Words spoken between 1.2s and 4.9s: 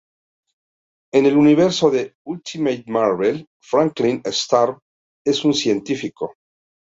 el universo de Ultimate Marvel, Franklin Storm